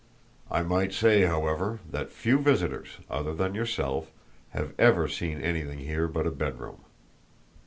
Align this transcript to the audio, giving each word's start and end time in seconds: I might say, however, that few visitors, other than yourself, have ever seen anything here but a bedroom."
I 0.49 0.63
might 0.63 0.93
say, 0.93 1.27
however, 1.27 1.79
that 1.91 2.09
few 2.11 2.39
visitors, 2.39 2.97
other 3.07 3.35
than 3.35 3.53
yourself, 3.53 4.09
have 4.49 4.73
ever 4.79 5.07
seen 5.07 5.39
anything 5.39 5.77
here 5.77 6.07
but 6.07 6.25
a 6.25 6.31
bedroom." 6.31 6.79